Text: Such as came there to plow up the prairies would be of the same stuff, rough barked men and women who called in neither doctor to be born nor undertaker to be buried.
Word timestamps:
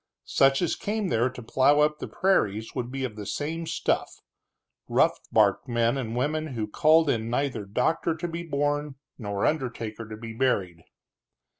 Such 0.25 0.63
as 0.63 0.75
came 0.75 1.09
there 1.09 1.29
to 1.29 1.43
plow 1.43 1.81
up 1.81 1.99
the 1.99 2.07
prairies 2.07 2.73
would 2.73 2.91
be 2.91 3.03
of 3.03 3.15
the 3.15 3.27
same 3.27 3.67
stuff, 3.67 4.09
rough 4.87 5.19
barked 5.31 5.67
men 5.67 5.95
and 5.95 6.15
women 6.15 6.55
who 6.55 6.65
called 6.67 7.07
in 7.07 7.29
neither 7.29 7.65
doctor 7.65 8.15
to 8.15 8.27
be 8.27 8.41
born 8.41 8.95
nor 9.19 9.45
undertaker 9.45 10.09
to 10.09 10.17
be 10.17 10.33
buried. 10.33 10.79